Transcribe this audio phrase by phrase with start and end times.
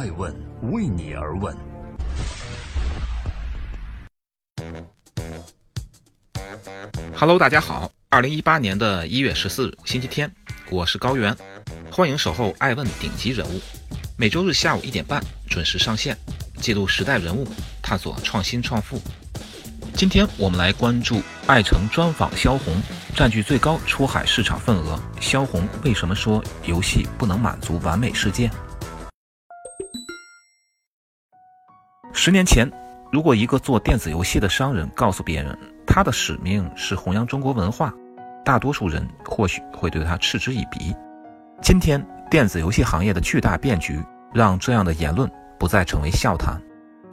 [0.00, 0.34] 爱问
[0.72, 1.54] 为你而问。
[7.14, 10.34] Hello，大家好，二零一八年的一月十四日，星期天，
[10.70, 11.36] 我是高原，
[11.92, 13.60] 欢迎守候爱问顶级人物，
[14.16, 16.16] 每周日下午一点半准时上线，
[16.56, 17.46] 记录时代人物，
[17.82, 18.98] 探索创新创富。
[19.94, 22.74] 今天我们来关注爱城专访萧红，
[23.14, 24.98] 占据最高出海市场份额。
[25.20, 28.50] 萧红为什么说游戏不能满足完美世界？
[32.12, 32.70] 十年前，
[33.12, 35.56] 如果一个做电子游戏的商人告诉别人
[35.86, 37.92] 他的使命是弘扬中国文化，
[38.44, 40.94] 大多数人或许会对他嗤之以鼻。
[41.62, 44.02] 今天，电子游戏行业的巨大变局
[44.32, 46.60] 让这样的言论不再成为笑谈。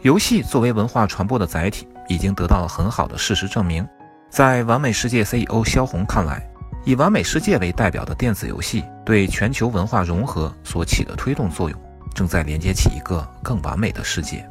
[0.01, 1.87] 游戏作为文化传播的载体。
[2.09, 3.85] 已经得到了很好的事实证明。
[4.29, 6.41] 在完美世界 CEO 萧红看来，
[6.85, 11.77] 以完美世界为代表的电子游戏对全球文化融合所起的推动作用，
[12.15, 14.49] 正在连接起一个更完美的世界。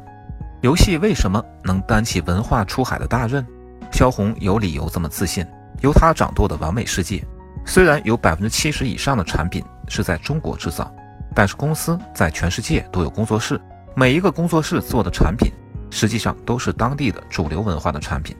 [0.61, 3.45] 游戏为什么能担起文化出海的大任？
[3.91, 5.45] 萧红有理由这么自信。
[5.81, 7.23] 由他掌舵的完美世界，
[7.63, 10.91] 虽然有百分之七十以上的产品是在中国制造，
[11.35, 13.61] 但是公司在全世界都有工作室，
[13.95, 15.51] 每一个工作室做的产品。
[15.89, 18.35] 实际上都是当地的主流文化的产品，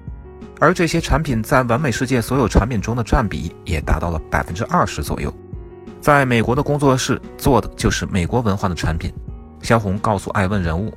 [0.59, 5.33] 而这些产品在完美世界所有产品中的占比也达到了百分之二十左右。
[6.02, 9.14] 在美国的工作室做的就是美国文化的产品。
[9.61, 10.94] 萧红告诉爱问人物，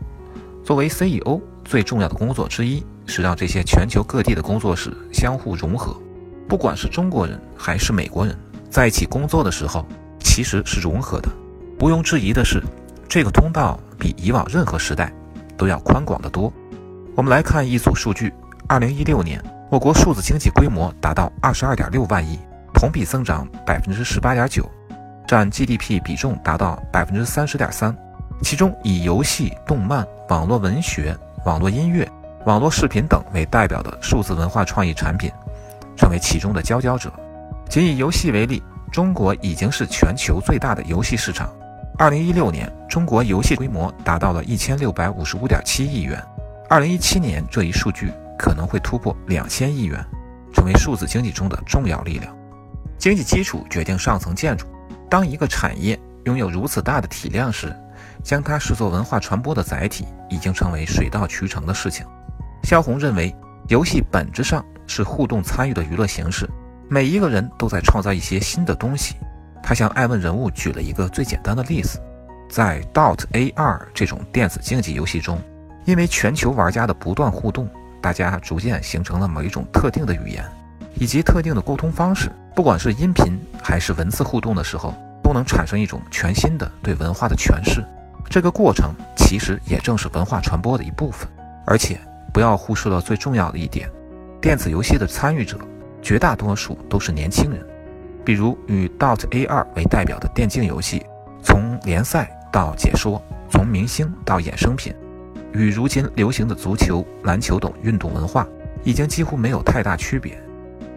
[0.64, 5.96] 作为 CEO 最重要的工作之一是让这些全球各地的工作室相互融合，
[6.48, 8.36] 不管是中国人还是美国人
[8.68, 9.86] 在一起工作的时候，
[10.18, 11.28] 其实是融合的。
[11.80, 12.62] 毋庸置疑的是，
[13.08, 15.12] 这个通道比以往任何时代。
[15.60, 16.50] 都要宽广得多。
[17.14, 18.32] 我们来看一组数据：
[18.66, 22.38] 二零一六年，我国数字经济规模达到二十二点六万亿，
[22.72, 24.66] 同比增长百分之十八点九，
[25.28, 27.94] 占 GDP 比重达到百分之三十点三。
[28.42, 32.08] 其中，以游戏、动漫、网络文学、网络音乐、
[32.46, 35.30] 网络视频等为代表的数字文化创意产品，
[35.96, 37.12] 成为其中的佼佼者。
[37.68, 41.52] 仅以游戏为例，中国已经是全球最大的游戏市场。
[41.98, 46.20] 二零一六年，中国游戏规模达到了一千六百五十五点七亿元。
[46.68, 50.02] 二零一七年，这一数据可能会突破两千亿元，
[50.54, 52.34] 成为数字经济中的重要力量。
[52.96, 54.66] 经济基础决定上层建筑。
[55.10, 57.74] 当一个产业拥有如此大的体量时，
[58.22, 62.06] 将它视作文化传播的载体，已经成为水到渠成的事情。
[62.64, 63.34] 萧红认为，
[63.68, 66.48] 游戏本质上是互动参与的娱乐形式，
[66.88, 69.16] 每一个人都在创造一些新的东西。
[69.62, 72.00] 他向艾问人物举了一个最简单的例子，
[72.48, 75.40] 在 Dot AR 这种电子竞技游戏中，
[75.84, 77.68] 因为全球玩家的不断互动，
[78.00, 80.44] 大家逐渐形成了某一种特定的语言，
[80.94, 82.30] 以及特定的沟通方式。
[82.54, 87.84] 不管是音频还是文字互动的时候，都能产生一种全新的对文化的诠释。
[88.28, 91.28] 这个过程其实也正是文化传播的一部分。
[91.66, 92.00] 而且
[92.32, 93.88] 不要忽视了最重要的一点，
[94.40, 95.58] 电子游戏的参与者
[96.02, 97.64] 绝大多数都是年轻人。
[98.24, 101.04] 比如以 DOTA2 为代表的电竞游戏，
[101.42, 104.94] 从联赛到解说，从明星到衍生品，
[105.52, 108.46] 与如今流行的足球、篮球等运动文化
[108.82, 110.36] 已经几乎没有太大区别。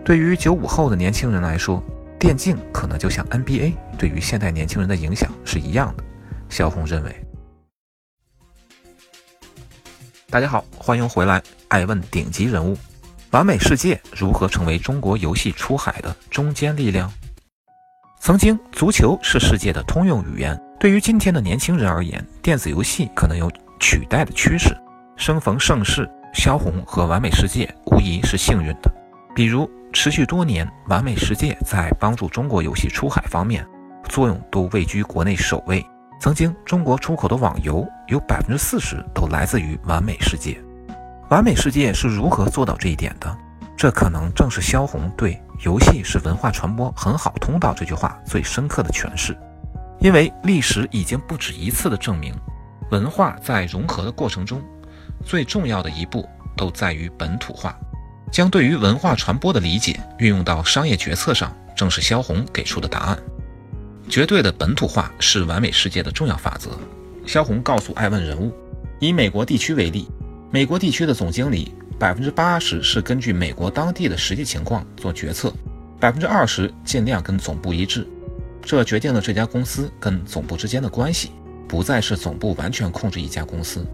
[0.04, 1.84] 对于九五后的年轻人来说，
[2.20, 6.04] 电竞可能就像 NBA 对于现代年轻人的影响是一样的。
[6.54, 7.26] 萧红认为。
[10.30, 12.78] 大家好，欢迎回来，爱问顶级人物。
[13.32, 17.12] 完美世界如何成为中国游戏出海的中坚力量？
[18.20, 20.56] 曾经，足球是世界的通用语言。
[20.80, 24.78] 对于今天的年轻人而言，电子游戏可能有取代的趋势。
[25.18, 28.94] 生逢盛世，萧红和完美世界无疑是幸运的。
[29.36, 33.66] 比如，持续多年，完美世界在帮助中国游戏出海方面
[34.08, 35.84] 作用都位居国内首位。
[36.24, 40.58] 曾经，中国出口的网游有百分之四十都来自于完美世界。
[41.30, 43.38] 完美世界是如何做到这一点的？
[43.76, 49.38] 这可能正是萧红对“游戏是文化传播很好通道”这句话最深刻的诠释。
[50.00, 52.34] 因为历史已经不止一次的证明，
[52.90, 54.62] 文化在融合的过程中，
[55.26, 56.26] 最重要的一步
[56.56, 57.78] 都在于本土化。
[58.32, 63.20] 将对于文化传播的理解运用到商业决策上，正是萧红给出的答案。
[64.10, 66.72] 绝对的本土化是完美世界的重要法则。
[67.26, 68.54] 萧红告诉爱问人物，
[69.00, 70.08] 以美国地区为例。
[70.52, 75.52] 美国地区的总经理百分之八十是根据美国当地的实际情况做决策，
[76.00, 78.06] 百分之二十尽量跟总部一致。
[78.62, 81.32] 这决定了这家公司跟总部之间的关系
[81.68, 83.86] 不再是总部完全控制一家公司。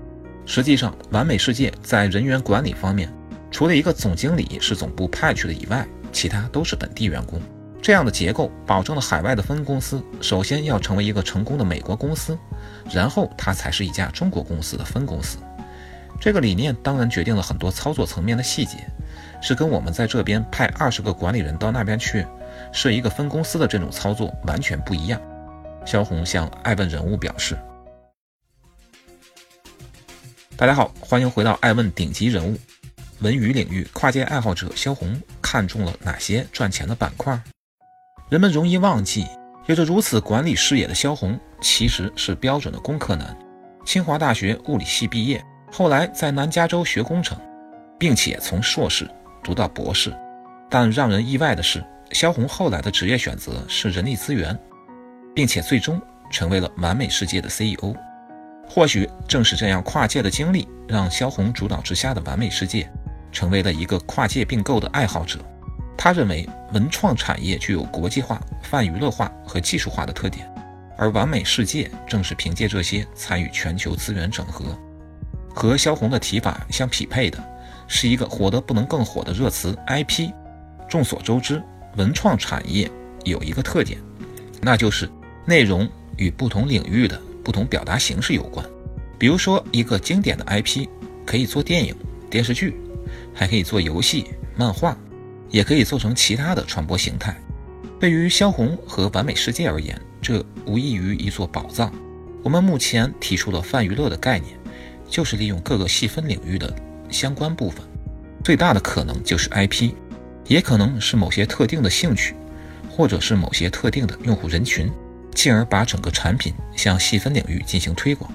[0.46, 3.10] 实际上，完美世界在人员管理方面，
[3.52, 7.40] 除了一个总经理是总部派去的以外，其他都是本地员工。
[7.82, 12.38] 这样的结构保证了海外的分公司首先要成为一个成功的美国公司，
[12.92, 15.38] 然后它才是一家中国公司的分公司。
[16.20, 18.78] 这个理念当然决定了很多操作层面的细节，
[19.42, 22.26] 是跟我们在这边派二十个管理人到那边去
[22.74, 25.20] 设一个分公司的这种操作完全不一样。
[25.86, 27.58] 萧红向爱问人物表示
[30.58, 32.58] ：“大家好，欢迎回到爱问顶级人物。
[33.22, 37.42] 文娱领域跨界爱好者萧红看中了哪些赚钱的板块？
[38.30, 39.26] 人们容易忘记，
[39.66, 43.36] 有着如此管理视野的萧红其实是标准的工科男，
[43.84, 45.44] 清华大学物理系毕业。”
[45.74, 47.36] 后来在南加州学工程，
[47.98, 49.10] 并且从硕士
[49.44, 50.14] 读到博士，
[50.70, 54.58] 但让人意外的是，萧红后来的职业选择是人力资源，
[55.34, 56.00] 并且最终
[56.30, 57.96] 成为了完美世界的 CEO。
[58.68, 62.88] 或许正是这样跨界的经历，让萧红主导之下的完美世界
[63.32, 65.40] 成为了一个跨界并购的爱好者。
[66.02, 70.50] 他认为文创产业具有国际化、泛娱乐化和技术化的特点，
[70.98, 74.64] 而完美世界正是凭借这些参与全球资源整合。
[75.54, 77.44] 和萧红的提法相匹配的，
[77.86, 80.32] 是一个火得不能更火的热词 IP。
[80.88, 81.62] 众所周知，
[81.98, 82.90] 文创产业
[83.26, 84.00] 有一个特点，
[84.62, 85.10] 那就是
[85.46, 85.86] 内容
[86.16, 88.66] 与不同领域的不同表达形式有关。
[89.18, 90.88] 比如说，一个经典的 IP
[91.26, 91.94] 可以做电影、
[92.30, 92.80] 电视剧，
[93.34, 94.98] 还可以做游戏、漫画，
[95.50, 97.36] 也可以做成其他的传播形态。
[98.00, 101.94] 对于萧红和完美世界而言，这无异于一座宝藏。
[102.44, 104.58] 我们目前提出了泛娱乐的概念。
[105.12, 106.72] 就是利用各个细分领域的
[107.10, 107.84] 相关部分，
[108.44, 109.92] 最大的可能就是 IP，
[110.46, 112.36] 也可能是某些特定的兴趣，
[112.88, 114.88] 或者是某些特定的用户人群，
[115.34, 118.32] 进而把整个产品向细分领域进行推广。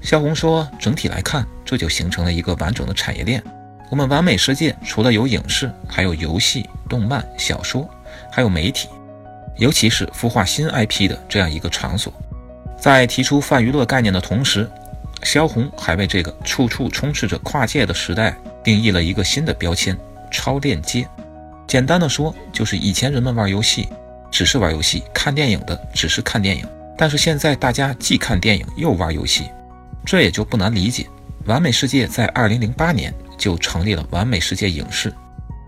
[0.00, 3.44] 萧红说，整体来看，这就形成了一个完整的产业链。
[3.88, 7.88] 我们完美世界除了有影视，还有游戏、动漫、小说，
[8.30, 8.88] 还有媒体，
[9.58, 12.12] 尤其是孵化新 IP 的这样一个场所。
[12.78, 14.68] 在提出泛娱乐概念的同时，
[15.22, 19.96] 萧红还为这个处处充斥着跨界的时代定义了一个新的标签——
[20.30, 21.06] 超链接。
[21.66, 23.88] 简单的说，就是以前人们玩游戏
[24.30, 26.66] 只是玩游戏，看电影的只是看电影，
[26.98, 29.50] 但是现在大家既看电影又玩游戏，
[30.04, 31.06] 这也就不难理解。
[31.46, 35.12] 完美世界在2008年就成立了完美世界影视，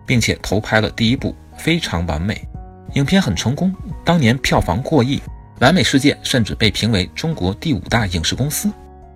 [0.06, 2.34] 并且投拍了第一部《非常完美》，
[2.96, 3.74] 影片很成功，
[4.04, 5.20] 当年票房过亿，
[5.60, 8.70] 完美世界甚至被评为中国第五大影视公司。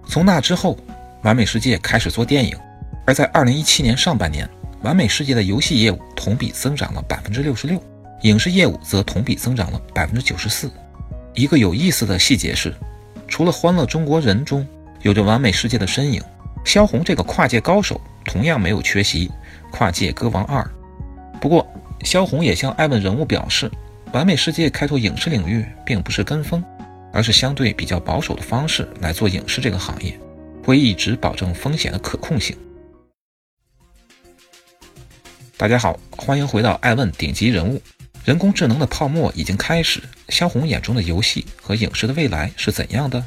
[0.06, 0.76] 从那之后，
[1.22, 2.56] 完美世界开始做电影，
[3.06, 4.48] 而在二零一七年上半年，
[4.82, 7.80] 完美世界的游戏业务同比增长了百分之六十六，
[8.22, 10.70] 影视业务则同比增长了百分之九十四。
[11.34, 12.74] 一个有意思的细节是，
[13.28, 14.66] 除了《欢乐中国人》中
[15.00, 16.22] 有着完美世界的身影，
[16.64, 19.28] 萧红这个跨界高手同样没有缺席
[19.70, 20.62] 《跨界歌王二》。
[21.38, 21.66] 不过，
[22.04, 23.70] 萧红也向艾问人物表示，
[24.12, 26.62] 完美世界开拓影视领域并不是跟风。
[27.14, 30.18] 而是相对比较保守的方式来做影视这个行业，
[30.64, 32.56] 会一直保证风险的可控性。
[35.58, 37.82] 大家好，欢迎回到爱问顶级人物。
[38.24, 43.22] 人工智能的泡沫已经开始，萧红眼中的游戏和影视的未来是怎样的？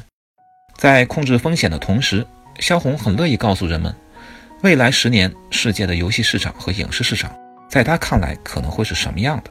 [0.76, 2.26] 在控制风险的同时，
[2.58, 3.94] 萧红很乐意告诉人们，
[4.62, 7.30] 未来十年世界的游戏市场和影视市场，
[7.68, 9.50] 在他看来可能会是什么样的？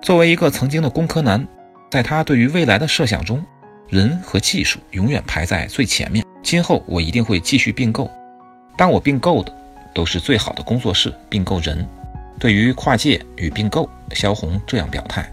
[0.00, 1.46] 作为一个曾经的工科男，
[1.90, 3.44] 在他对于未来的设想中。
[3.88, 6.22] 人和技术永远排在最前面。
[6.42, 8.10] 今后我一定会继续并购，
[8.76, 9.50] 但我并购的
[9.94, 11.86] 都是最好的工作室，并购人。
[12.38, 15.30] 对于跨界与并购，萧红这样表态：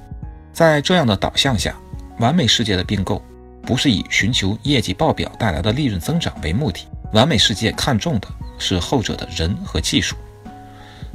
[0.54, 1.75] 在这样的导向下，
[2.20, 3.22] 完美世界的并购
[3.62, 10.16] 不是以寻求业绩报表带来的利润增长为目的，完美世界看重的是后者的人和技术。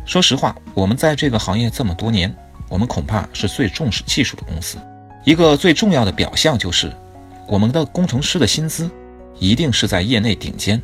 [0.04, 2.34] 说实话，我们在这个行业这么多年，
[2.68, 4.78] 我们恐怕是最重视技术的公司。
[5.24, 6.92] 一个最重要的表象就是。
[7.46, 8.88] 我们的工程师的薪资
[9.40, 10.80] 一定是在业内顶尖。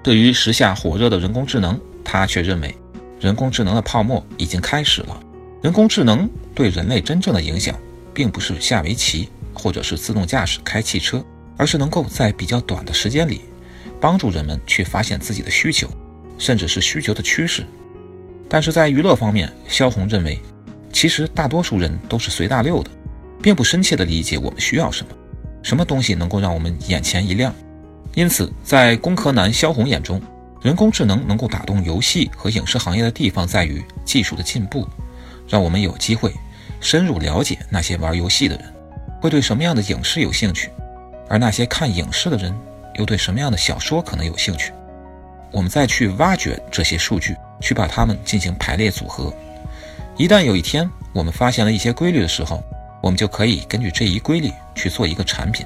[0.00, 2.72] 对于时下火热的人工智能，他却认为
[3.18, 5.20] 人工智能的泡沫已经开始了。
[5.60, 7.74] 人工智能对人类真正的影响，
[8.12, 11.20] 并不是下围棋或者是自动驾驶开汽车，
[11.56, 13.40] 而是能够在比较短的时间里，
[14.04, 15.88] 帮助人们去发现自己的需求，
[16.36, 17.64] 甚至是需求的趋势。
[18.50, 20.38] 但是在娱乐方面，萧红认为，
[20.92, 22.90] 其实大多数人都是随大流的，
[23.42, 25.10] 并不深切地理解我们需要什么。
[25.62, 27.50] 什么东西能够让我们眼前一亮？
[28.14, 30.20] 因此，在工科男萧红眼中，
[30.60, 34.86] 人工智能能够打动游戏和影视行业的地方在于技术的进步，
[35.48, 36.30] 让我们有机会
[36.78, 38.70] 深入了解那些玩游戏的人
[39.22, 40.68] 会对什么样的影视有兴趣，
[41.26, 42.54] 而那些看影视的人
[42.94, 44.72] 又对什么样的小说可能有兴趣。
[45.52, 49.32] 我们再去挖掘这些数据，去把它们进行排列组合。
[50.16, 52.62] 一旦有一天我们发现了一些规律的时候，
[53.02, 55.64] 我们就可以根据这一规律去做一个产品。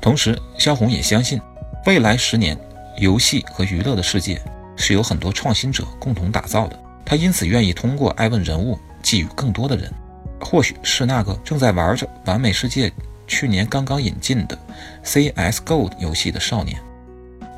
[0.00, 1.40] 同时，肖红也相信，
[1.86, 2.56] 未来十年，
[2.98, 4.40] 游戏和娱乐的世界
[4.76, 6.78] 是由很多创新者共同打造的。
[7.04, 9.92] 他因此愿意通过爱问人物寄予更多的人，
[10.40, 12.88] 或许是那个正在玩着《完美世界》
[13.30, 14.58] 去年刚刚引进的
[15.04, 16.76] CS:GO 游戏的少年。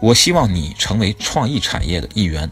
[0.03, 2.51] 我希望你成为创意产业的一员，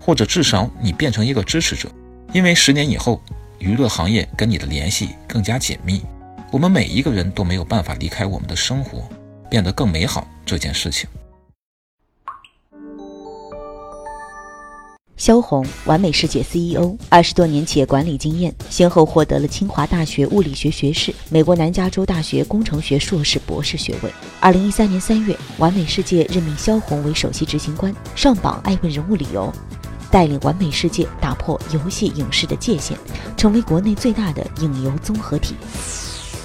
[0.00, 1.90] 或者至少你变成一个支持者，
[2.32, 3.20] 因为十年以后，
[3.58, 6.02] 娱乐行业跟你的联系更加紧密。
[6.50, 9.06] 我们每一个人都没有办法离开我们的生活。
[9.50, 11.06] 变得更美好这件事情。
[15.22, 24.12] 肖红，完美世界 CEO，二十多年企业管理经验，先后获得了清华大学物理学学士、美国南加州大学工程学硕士、博士学位。
[24.40, 29.52] 二零一三年三月，完美世界任命肖红为首席执行官，上榜爱问人物理由：
[30.10, 32.96] 带领完美世界打破游戏影视的界限，
[33.36, 35.54] 成为国内最大的影游综合体。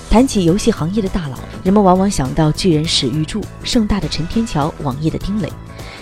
[0.08, 5.52] 谈起游戏行业的大佬，人们往往想到巨人史玉柱、盛大的陈天桥、网易的丁磊，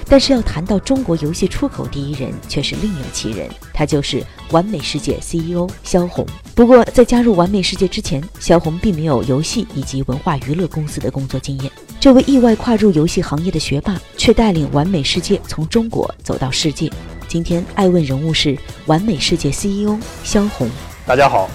[0.08, 6.26] 但是要谈到中国游戏出口第一人，却是另有其人，他就是完美世界 CEO 肖红。
[6.54, 11.72] 不过，在加入完美世界之前，肖红并没有游戏以及文化娱乐公司的工作经验。
[12.00, 16.92] 这位意外跨入游戏行业的学霸，却带领完美世界从中国走到世界。
[17.28, 20.70] 今天，爱问人物是完美世界 CEO 肖红。
[21.06, 21.50] 大家好。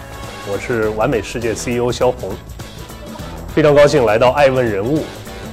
[0.50, 2.32] 我是完美世界 CEO 肖红，
[3.54, 5.04] 非常高兴来到爱问人物。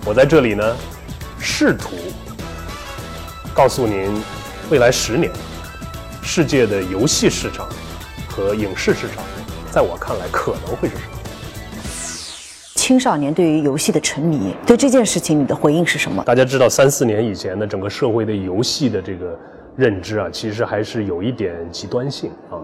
[0.06, 0.75] 我在这里呢，
[1.38, 1.89] 试图
[3.58, 4.14] 告诉您，
[4.70, 5.32] 未来十年
[6.22, 7.68] 世界的游戏市场
[8.30, 9.24] 和影视市场，
[9.72, 11.18] 在我看来可能会是什么？
[12.76, 16.24] 青少年对于游戏的沉迷，对这件事情你的回应是什么？
[16.24, 19.36] 大家知道，三四年以前的，整个社会的游戏的这个
[19.76, 22.62] 认知啊，其实还是有一点极端性啊。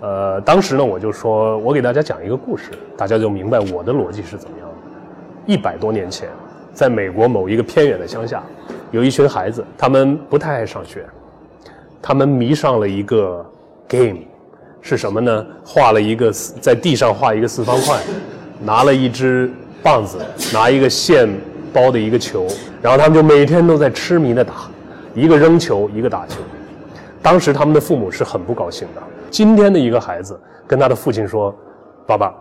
[0.00, 2.64] 呃，当时呢，我就说，我给大家讲一个故事，
[2.96, 4.74] 大家就明白我的逻辑是怎么样的。
[5.46, 6.28] 一百多年前，
[6.74, 8.42] 在美国某一个偏远的乡下，
[8.92, 11.04] 有一群孩子，他们不太爱上学，
[12.00, 13.44] 他们迷上了一个
[13.88, 14.18] game，
[14.82, 15.46] 是什么呢？
[15.64, 17.98] 画了一个在地上画一个四方块，
[18.62, 19.50] 拿了一支
[19.82, 20.18] 棒子，
[20.52, 21.26] 拿一个线
[21.72, 22.46] 包的一个球，
[22.82, 24.70] 然后他们就每天都在痴迷的打，
[25.14, 26.40] 一个扔球，一个打球。
[27.22, 29.02] 当时他们的父母是很不高兴的。
[29.30, 31.54] 今天的一个孩子跟他的父亲说
[32.06, 32.34] ：“爸爸，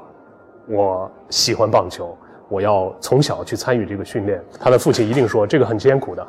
[0.68, 2.18] 我喜欢棒球，
[2.50, 6.28] 我要从小去参与这个训练。”他的父亲一定说：“这个很艰苦的，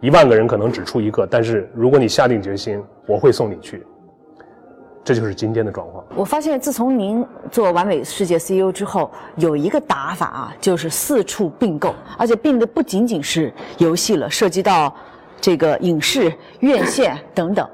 [0.00, 3.84] 一万个人可能只出一个，但是如果你下定决心，我会送你去。”
[5.04, 6.04] 这就是今天的状况。
[6.14, 14.94] 我发现，自从您做完美世界 CEO 之后，有一个打法啊，就是四处并购，而且并的不仅仅是游戏了，涉及到
[15.40, 17.66] 这个影视、院线等等。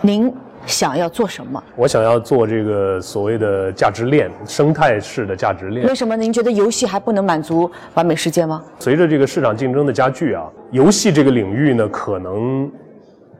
[0.00, 0.32] 您。
[0.66, 1.62] 想要做什么？
[1.76, 5.86] 我想要做这个所谓的价值链生态式的价值链。
[5.86, 8.62] 为什么您觉得游戏还不能满足完美世界吗？
[8.78, 12.70] 随着这个市场竞争的加剧啊，游戏这个领域呢，可能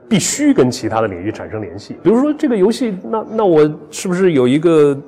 [0.09, 1.97] 必须跟其他的领域产生联系。
[2.03, 4.99] 比如说这个游戏，那那我是不是有一个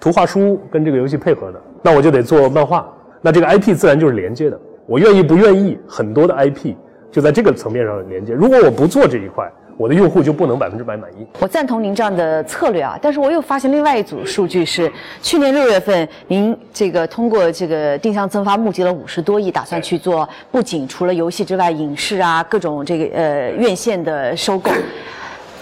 [0.00, 1.60] 图画书跟这个游戏配合的？
[1.82, 2.88] 那我就得做漫画。
[3.20, 4.58] 那这个 IP 自然就是连接的。
[4.86, 6.74] 我愿意不愿意，很多的 IP
[7.10, 8.32] 就在这个层面上连接。
[8.32, 11.26] 如果我不做这一块，我的用户就不能百分之百满意。
[11.38, 24.70] 我赞同您这样的策略啊，但是我又发现另外一组数据是，去年六月份您这个通过这个定向增发募集了五十多亿，打算去做不仅除了游戏之外，影视啊各种这个呃院线的收购，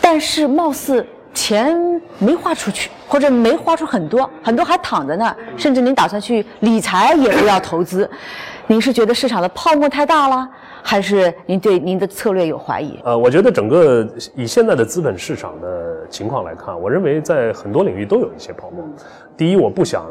[0.00, 1.78] 但是貌似钱
[2.19, 8.11] 没花出去，或者没花出很多，很多还躺在那儿，甚至您打算去理财也不要投资，
[8.71, 10.47] 您是觉得市场的泡沫太大了？
[10.83, 13.01] 还是您对您的策略有怀疑？
[13.03, 14.07] 呃，我觉得整个
[14.37, 18.85] 以现在的资本市场的情况来看，我认为在很多领域都有一些泡沫。
[19.39, 20.05] 第一，我不想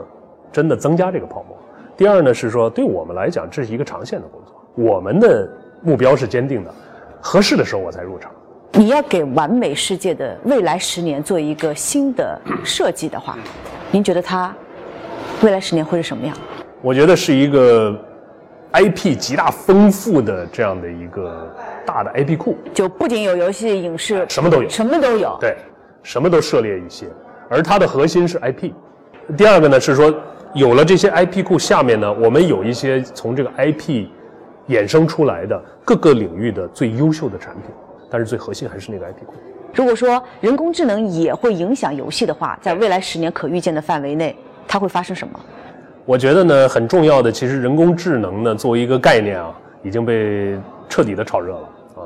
[0.52, 1.56] 真的增加这个泡沫；
[1.96, 4.56] 第二呢，是说对我们来讲，这是一个长线的工作。
[4.74, 5.48] 我们的
[5.84, 6.74] 目标是坚定的，
[7.22, 8.32] 合适的时候我才入场。
[8.72, 13.38] 你要给完美世界的未来十年做一个新的设计的话，
[13.92, 14.52] 您觉得它
[15.44, 16.36] 未来十年会是什么样？
[16.82, 17.96] 我觉得是一个。
[18.78, 21.52] IP 极大丰富的这样的一个
[21.84, 25.36] 大的 IP 库，就不仅有游戏、影视，什么都有，什么都有。
[25.42, 25.58] 对，
[26.04, 27.08] 什么都涉猎一些，
[27.50, 28.72] 而它的核心是 IP。
[29.36, 30.14] 第二个呢是说，
[30.54, 34.06] 有了这些 IP 库，下面呢我们有一些从这个 IP
[34.70, 37.72] 衍生出来的各个领域的最优秀的产品，
[38.12, 39.34] 但是最核心还是那个 IP 库。
[39.74, 45.40] 如果说人工智能也会影响游戏的话，在未来十年可预见的范围内，它会发生什么？
[46.08, 52.02] 我觉得呢，很重要的，其实人工智能呢，作为一个概念啊，已经被彻底的炒热了啊。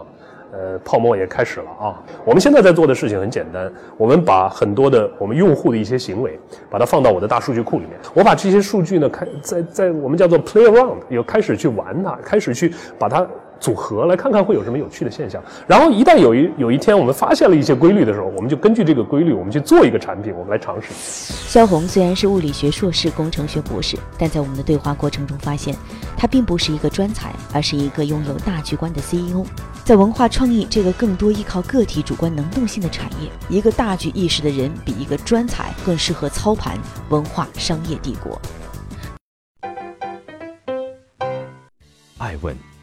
[0.53, 2.01] 呃，泡沫也开始了啊。
[2.25, 7.91] 我们现在在做的事情很简单，我们把很多的我们用户的一些行为，把它放到我的大数据库里面。
[8.15, 13.27] 我把这些数据呢，开在在我们叫做 play around，有开始去玩它，开始去把它。
[13.61, 20.87] 组合来看看会有什么有趣的现象，然后一旦有一有一天我们发现了一些规律的时候，我们就根据这个规律，我们去做一个产品，我们来尝试。
[20.91, 25.75] 肖红虽然是物理学硕士、工程学博士，但在我们的对话过程中发现，
[26.17, 29.45] 他并不是一个专才，而是一个拥有大局观的 CEO。
[29.85, 36.75] 在文化创意这个更多依靠个体主观能动性的产业，一个大局意识的人比一个专才更适合操盘
[37.09, 38.41] 文化商业帝国。
[42.17, 42.70] 爱问。